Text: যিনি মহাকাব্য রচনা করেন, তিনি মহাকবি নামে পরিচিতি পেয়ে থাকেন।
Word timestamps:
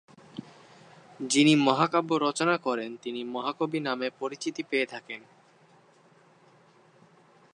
যিনি 1.19 1.53
মহাকাব্য 1.55 2.11
রচনা 2.17 2.55
করেন, 2.57 2.97
তিনি 3.01 3.23
মহাকবি 3.23 3.79
নামে 3.79 4.07
পরিচিতি 4.19 4.63
পেয়ে 4.63 4.85
থাকেন। 4.85 5.21